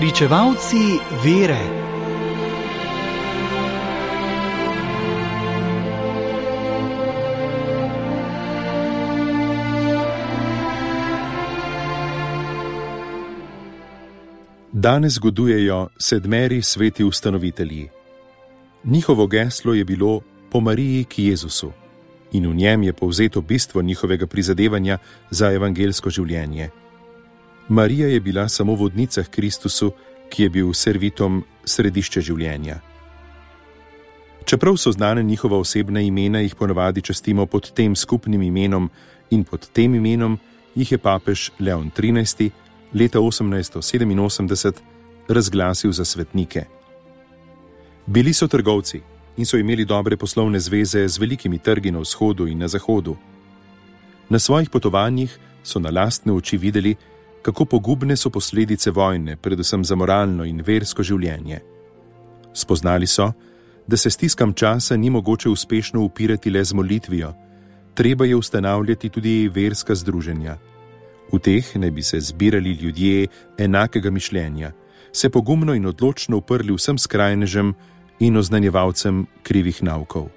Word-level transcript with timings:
Pričevalci 0.00 0.76
vere. 1.24 1.58
Danes 14.72 15.12
zgodujejo 15.12 15.88
sedmeri 15.98 16.62
sveti 16.62 17.04
ustanovitelji. 17.04 17.88
Njihovo 18.84 19.26
geslo 19.26 19.74
je 19.74 19.84
bilo 19.84 20.20
po 20.50 20.60
Mariji 20.60 21.04
k 21.04 21.18
Jezusu 21.18 21.72
in 22.32 22.50
v 22.50 22.54
njem 22.54 22.82
je 22.82 22.92
povzeto 22.92 23.40
bistvo 23.40 23.82
njihovega 23.82 24.26
prizadevanja 24.26 24.98
za 25.30 25.52
evangelsko 25.52 26.10
življenje. 26.10 26.70
Marija 27.70 28.08
je 28.08 28.20
bila 28.20 28.48
samo 28.48 28.74
vodnica 28.74 29.22
k 29.22 29.30
Kristusu, 29.30 29.92
ki 30.28 30.42
je 30.42 30.50
bil 30.50 30.72
servitom 30.72 31.44
središče 31.64 32.20
življenja. 32.20 32.80
Čeprav 34.44 34.74
so 34.76 34.90
znane 34.92 35.22
njihova 35.22 35.58
osebna 35.58 36.00
imena, 36.00 36.40
jih 36.40 36.54
ponavadi 36.54 37.02
častimo 37.02 37.46
pod 37.46 37.70
tem 37.70 37.94
skupnim 37.96 38.42
imenom 38.42 38.90
in 39.30 39.44
pod 39.44 39.68
tem 39.72 39.94
imenom 39.94 40.38
jih 40.74 40.92
je 40.92 40.98
papež 40.98 41.50
Leon 41.60 41.90
XIII. 41.94 42.50
leta 42.94 43.18
1887 43.18 44.72
razglasil 45.28 45.92
za 45.92 46.04
svetnike. 46.04 46.64
Bili 48.06 48.32
so 48.32 48.48
trgovci 48.48 49.00
in 49.36 49.46
so 49.46 49.56
imeli 49.56 49.84
dobre 49.84 50.16
poslovne 50.16 50.60
zveze 50.60 51.08
z 51.08 51.18
velikimi 51.18 51.58
trgi 51.58 51.90
na 51.90 51.98
vzhodu 51.98 52.46
in 52.46 52.58
na 52.58 52.68
zahodu. 52.68 53.16
Na 54.28 54.38
svojih 54.38 54.70
potovanjih 54.70 55.38
so 55.62 55.78
na 55.78 55.90
lastne 55.90 56.32
oči 56.32 56.56
videli, 56.56 56.96
kako 57.42 57.64
pogubne 57.64 58.16
so 58.16 58.30
posledice 58.30 58.90
vojne, 58.90 59.36
predvsem 59.36 59.84
za 59.84 59.94
moralno 59.94 60.44
in 60.44 60.62
versko 60.66 61.02
življenje. 61.02 61.60
Spoznali 62.52 63.06
so, 63.06 63.32
da 63.86 63.96
se 63.96 64.10
stiskam 64.10 64.52
časa 64.52 64.96
ni 64.96 65.10
mogoče 65.10 65.48
uspešno 65.48 66.02
upirati 66.02 66.50
le 66.50 66.64
z 66.64 66.74
molitvijo, 66.74 67.32
treba 67.94 68.24
je 68.24 68.36
ustanavljati 68.36 69.08
tudi 69.08 69.48
verska 69.48 69.94
združenja. 69.94 70.58
V 71.32 71.38
teh 71.38 71.76
naj 71.76 71.90
bi 71.90 72.02
se 72.02 72.20
zbirali 72.20 72.72
ljudje 72.72 73.26
enakega 73.58 74.10
mišljenja, 74.10 74.72
se 75.12 75.30
pogumno 75.30 75.74
in 75.74 75.86
odločno 75.86 76.36
uprli 76.36 76.74
vsem 76.74 76.98
skrajnežem 76.98 77.74
in 78.20 78.36
oznanjevalcem 78.36 79.26
krivih 79.42 79.82
naukov. 79.82 80.28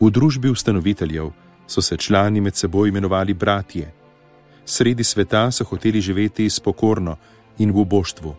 V 0.00 0.10
družbi 0.10 0.50
ustanoviteljev 0.50 1.30
so 1.66 1.82
se 1.82 1.96
člani 1.96 2.40
med 2.40 2.54
seboj 2.56 2.88
imenovali 2.88 3.34
bratje. 3.34 3.97
Sredi 4.68 5.04
sveta 5.04 5.48
so 5.48 5.64
hoteli 5.64 6.00
živeti 6.00 6.44
spokorno 6.50 7.16
in 7.58 7.72
v 7.72 7.84
boštvu. 7.88 8.34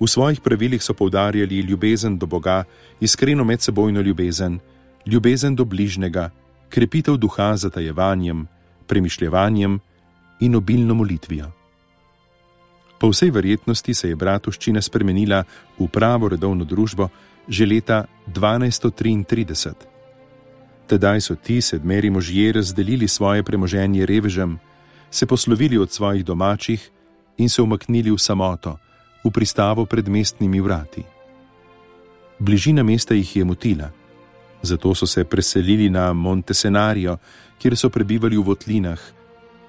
V 0.00 0.08
svojih 0.08 0.40
pravilih 0.40 0.82
so 0.82 0.92
poudarjali 0.92 1.64
ljubezen 1.64 2.18
do 2.18 2.26
Boga, 2.26 2.64
iskreno 3.00 3.44
medsebojno 3.44 4.00
ljubezen, 4.00 4.60
ljubezen 5.06 5.56
do 5.56 5.64
bližnjega, 5.64 6.30
krepitev 6.68 7.16
duha 7.16 7.56
z 7.56 7.60
zatajevanjem, 7.60 8.46
premišljevanjem 8.86 9.80
in 10.40 10.54
obilno 10.56 10.94
molitvijo. 10.94 11.48
Po 13.00 13.08
vsej 13.08 13.30
verjetnosti 13.30 13.94
se 13.94 14.08
je 14.08 14.16
bratovščina 14.16 14.82
spremenila 14.82 15.44
v 15.78 15.88
pravo 15.88 16.28
redovno 16.28 16.64
družbo 16.64 17.08
že 17.48 17.66
leta 17.66 18.04
1233. 18.28 19.72
Tedaj 20.86 21.20
so 21.20 21.34
ti 21.34 21.60
sedmeri 21.60 22.10
možje 22.10 22.52
razdelili 22.52 23.08
svoje 23.08 23.42
premoženje 23.42 24.06
revežem, 24.06 24.58
se 25.10 25.26
poslovili 25.26 25.78
od 25.78 25.92
svojih 25.92 26.24
domačih 26.24 26.90
in 27.38 27.48
se 27.48 27.62
umaknili 27.62 28.10
v 28.10 28.18
samoto, 28.18 28.78
v 29.24 29.30
pristavo 29.30 29.86
pred 29.86 30.08
mestnimi 30.08 30.60
vrati. 30.60 31.02
Bližina 32.38 32.82
mesta 32.82 33.14
jih 33.14 33.36
je 33.36 33.44
motila, 33.44 33.90
zato 34.62 34.94
so 34.94 35.06
se 35.06 35.24
preselili 35.24 35.90
na 35.90 36.12
Montesenario, 36.12 37.16
kjer 37.58 37.76
so 37.76 37.90
prebivali 37.90 38.36
v 38.36 38.42
votlinah, 38.42 39.00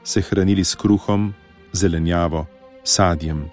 se 0.03 0.21
hranili 0.21 0.63
s 0.63 0.75
kruhom, 0.75 1.33
zelenjavo 1.73 2.45
sadjem. 2.83 3.49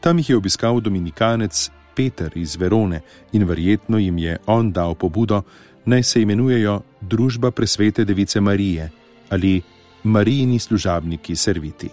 Tam 0.00 0.18
jih 0.18 0.30
je 0.30 0.36
obiskal 0.36 0.80
dominikanec 0.80 1.70
Peter 1.94 2.32
iz 2.34 2.56
Verone 2.56 3.00
in 3.32 3.44
verjetno 3.44 3.98
jim 3.98 4.18
je 4.18 4.38
on 4.46 4.72
dal 4.72 4.94
pobudo, 4.94 5.42
naj 5.84 6.02
se 6.02 6.22
imenujejo 6.22 6.80
Družba 7.00 7.50
presvete 7.50 8.04
Device 8.04 8.40
Marije 8.40 8.90
ali 9.30 9.62
Marijini 10.04 10.58
služabniki 10.58 11.36
serviti. 11.36 11.88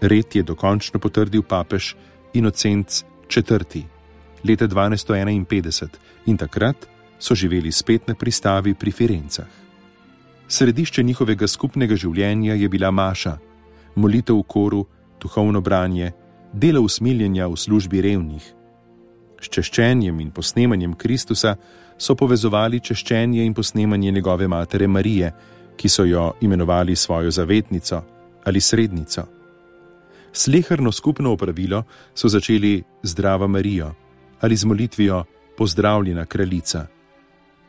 Red 0.00 0.36
je 0.36 0.42
dokončno 0.42 1.00
potrdil 1.00 1.42
papež 1.42 1.94
Inocenc 2.34 3.04
IV. 3.36 3.82
leta 4.44 4.68
1251 4.68 5.88
in 6.26 6.36
takrat 6.36 6.76
so 7.18 7.34
živeli 7.34 7.72
spet 7.72 8.08
na 8.08 8.14
pristavi 8.14 8.74
pri 8.74 8.90
Firencah. 8.90 9.46
Središče 10.48 11.02
njihovega 11.02 11.46
skupnega 11.46 11.96
življenja 11.96 12.54
je 12.54 12.68
bila 12.68 12.90
Maša, 12.90 13.38
molitev 13.94 14.36
v 14.36 14.42
koru, 14.42 14.86
duhovno 15.20 15.60
branje, 15.60 16.12
delo 16.52 16.80
usmiljenja 16.80 17.48
v 17.48 17.56
službi 17.56 18.00
revnih. 18.00 18.44
S 19.40 19.48
češčenjem 19.48 20.20
in 20.20 20.30
posnemanjem 20.30 20.94
Kristusa 20.94 21.56
so 21.98 22.14
povezovali 22.14 22.80
češčenje 22.80 23.44
in 23.44 23.54
posnemanje 23.54 24.10
njegove 24.10 24.48
matere 24.48 24.86
Marije, 24.86 25.32
ki 25.76 25.88
so 25.88 26.04
jo 26.04 26.32
imenovali 26.40 26.96
svojo 26.96 27.30
zavetnico 27.30 28.02
ali 28.44 28.60
srednico. 28.60 29.22
Slehrno 30.32 30.92
skupno 30.92 31.32
opravilo 31.32 31.82
so 32.14 32.28
začeli 32.28 32.82
zdrava 33.02 33.46
Marijo 33.46 33.94
ali 34.40 34.56
z 34.56 34.64
molitvijo 34.64 35.24
pozdravljena 35.56 36.26
kraljica. 36.26 36.86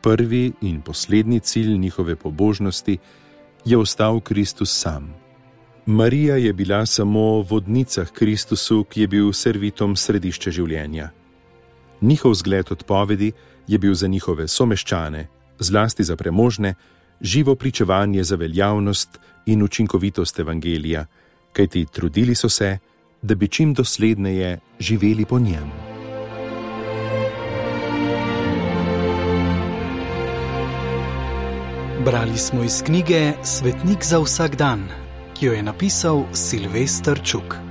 Prvi 0.00 0.52
in 0.60 0.80
poslednji 0.80 1.40
cilj 1.40 1.78
njihove 1.78 2.16
pobožnosti 2.16 2.98
je 3.64 3.78
ostal 3.78 4.20
Kristus 4.20 4.80
sam. 4.80 5.14
Marija 5.86 6.36
je 6.36 6.52
bila 6.52 6.86
samo 6.86 7.42
vodnica 7.42 8.04
k 8.04 8.12
Kristusu, 8.12 8.84
ki 8.84 9.00
je 9.00 9.06
bil 9.08 9.32
servitom 9.32 9.96
središče 9.96 10.50
življenja. 10.50 11.10
Njihov 12.00 12.34
zgled 12.34 12.66
odpovedi 12.70 13.32
je 13.66 13.78
bil 13.78 13.94
za 13.94 14.06
njihove 14.06 14.48
someščane, 14.48 15.26
zlasti 15.58 16.04
za 16.04 16.16
premožne, 16.16 16.74
živo 17.20 17.54
pričevanje 17.54 18.24
za 18.24 18.36
veljavnost 18.36 19.18
in 19.46 19.62
učinkovitost 19.62 20.38
evangelija, 20.38 21.06
kajti 21.52 21.86
trudili 21.92 22.34
so 22.34 22.48
se, 22.48 22.78
da 23.22 23.34
bi 23.34 23.48
čim 23.48 23.74
dosledneje 23.74 24.58
živeli 24.78 25.24
po 25.24 25.38
njem. 25.38 25.70
Brali 32.04 32.38
smo 32.38 32.64
iz 32.64 32.82
knjige 32.82 33.32
Svetnik 33.44 34.04
za 34.04 34.18
vsak 34.18 34.56
dan 34.56 34.88
ki 35.38 35.46
jo 35.46 35.52
je 35.52 35.62
napisal 35.62 36.26
Silvestr 36.34 37.20
Čuk. 37.22 37.67